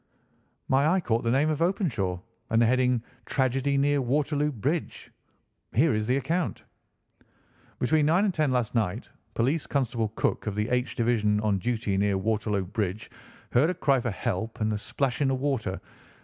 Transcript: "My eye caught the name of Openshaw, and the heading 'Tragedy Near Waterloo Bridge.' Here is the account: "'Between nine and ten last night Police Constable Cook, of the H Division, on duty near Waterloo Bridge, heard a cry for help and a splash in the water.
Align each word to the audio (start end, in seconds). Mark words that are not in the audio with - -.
"My 0.67 0.87
eye 0.87 0.99
caught 0.99 1.23
the 1.23 1.29
name 1.29 1.51
of 1.51 1.61
Openshaw, 1.61 2.19
and 2.49 2.59
the 2.59 2.65
heading 2.65 3.03
'Tragedy 3.27 3.77
Near 3.77 4.01
Waterloo 4.01 4.51
Bridge.' 4.51 5.11
Here 5.75 5.93
is 5.93 6.07
the 6.07 6.17
account: 6.17 6.63
"'Between 7.77 8.07
nine 8.07 8.25
and 8.25 8.33
ten 8.33 8.49
last 8.49 8.73
night 8.73 9.11
Police 9.35 9.67
Constable 9.67 10.07
Cook, 10.15 10.47
of 10.47 10.55
the 10.55 10.69
H 10.69 10.95
Division, 10.95 11.39
on 11.41 11.59
duty 11.59 11.97
near 11.97 12.17
Waterloo 12.17 12.65
Bridge, 12.65 13.11
heard 13.51 13.69
a 13.69 13.75
cry 13.75 13.99
for 13.99 14.09
help 14.09 14.59
and 14.59 14.73
a 14.73 14.77
splash 14.79 15.21
in 15.21 15.27
the 15.27 15.35
water. 15.35 15.79